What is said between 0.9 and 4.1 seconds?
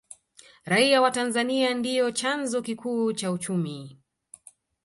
wa tanzania ndiyo chanzo kikuu cha uchumi